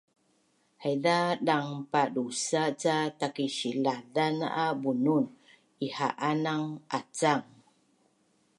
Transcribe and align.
Haiza 0.81 1.17
dang 1.47 1.69
padusa’ 1.91 2.63
ca 2.81 2.97
takisilazan 3.19 4.35
a 4.63 4.65
bunun 4.81 5.25
iha’anang 5.85 6.67
acang 6.97 7.45